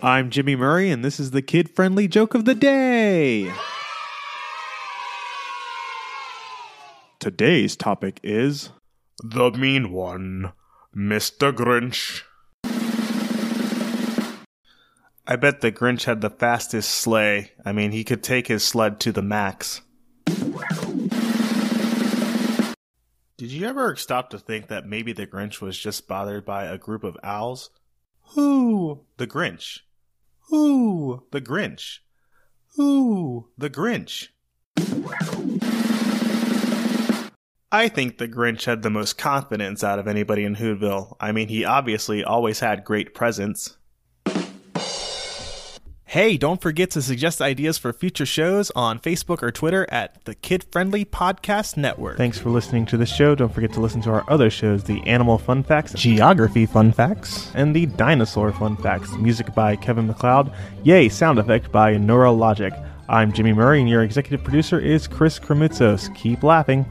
I'm 0.00 0.30
Jimmy 0.30 0.54
Murray, 0.54 0.92
and 0.92 1.04
this 1.04 1.18
is 1.18 1.32
the 1.32 1.42
kid 1.42 1.68
friendly 1.68 2.06
joke 2.06 2.34
of 2.34 2.44
the 2.44 2.54
day. 2.54 3.52
Today's 7.18 7.74
topic 7.74 8.20
is 8.22 8.70
The 9.24 9.50
mean 9.50 9.90
one, 9.90 10.52
Mr. 10.96 11.52
Grinch. 11.52 12.22
I 15.26 15.34
bet 15.34 15.62
the 15.62 15.72
Grinch 15.72 16.04
had 16.04 16.20
the 16.20 16.30
fastest 16.30 16.92
sleigh. 16.92 17.50
I 17.64 17.72
mean, 17.72 17.90
he 17.90 18.04
could 18.04 18.22
take 18.22 18.46
his 18.46 18.62
sled 18.62 19.00
to 19.00 19.10
the 19.10 19.20
max. 19.20 19.80
Did 23.36 23.50
you 23.50 23.66
ever 23.66 23.96
stop 23.96 24.30
to 24.30 24.38
think 24.38 24.68
that 24.68 24.86
maybe 24.86 25.12
the 25.12 25.26
Grinch 25.26 25.60
was 25.60 25.76
just 25.76 26.06
bothered 26.06 26.44
by 26.44 26.66
a 26.66 26.78
group 26.78 27.02
of 27.02 27.16
owls? 27.24 27.70
Who? 28.34 29.00
The 29.16 29.26
Grinch. 29.26 29.80
Who? 30.48 31.24
The 31.30 31.40
Grinch. 31.42 31.98
Who? 32.76 33.48
The 33.58 33.68
Grinch. 33.68 34.28
I 37.70 37.88
think 37.88 38.16
the 38.16 38.28
Grinch 38.28 38.64
had 38.64 38.80
the 38.80 38.88
most 38.88 39.18
confidence 39.18 39.84
out 39.84 39.98
of 39.98 40.08
anybody 40.08 40.44
in 40.44 40.56
Whoville. 40.56 41.16
I 41.20 41.32
mean, 41.32 41.48
he 41.48 41.66
obviously 41.66 42.24
always 42.24 42.60
had 42.60 42.82
great 42.82 43.14
presence. 43.14 43.76
Hey, 46.10 46.38
don't 46.38 46.62
forget 46.62 46.90
to 46.92 47.02
suggest 47.02 47.42
ideas 47.42 47.76
for 47.76 47.92
future 47.92 48.24
shows 48.24 48.72
on 48.74 48.98
Facebook 48.98 49.42
or 49.42 49.52
Twitter 49.52 49.86
at 49.90 50.24
the 50.24 50.34
Kid 50.34 50.64
Friendly 50.72 51.04
Podcast 51.04 51.76
Network. 51.76 52.16
Thanks 52.16 52.38
for 52.38 52.48
listening 52.48 52.86
to 52.86 52.96
the 52.96 53.04
show. 53.04 53.34
Don't 53.34 53.52
forget 53.52 53.74
to 53.74 53.80
listen 53.80 54.00
to 54.00 54.10
our 54.12 54.24
other 54.26 54.48
shows 54.48 54.84
the 54.84 55.06
Animal 55.06 55.36
Fun 55.36 55.62
Facts, 55.62 55.92
Geography 55.92 56.64
Fun 56.64 56.92
Facts, 56.92 57.52
and 57.54 57.76
the 57.76 57.84
Dinosaur 57.84 58.52
Fun 58.52 58.78
Facts. 58.78 59.12
Music 59.18 59.54
by 59.54 59.76
Kevin 59.76 60.06
MacLeod. 60.06 60.50
Yay, 60.82 61.10
sound 61.10 61.38
effect 61.38 61.70
by 61.70 61.96
Neurologic. 61.96 62.72
I'm 63.10 63.30
Jimmy 63.30 63.52
Murray, 63.52 63.80
and 63.80 63.88
your 63.90 64.02
executive 64.02 64.42
producer 64.42 64.80
is 64.80 65.06
Chris 65.06 65.38
Kremitzos. 65.38 66.14
Keep 66.14 66.42
laughing. 66.42 66.86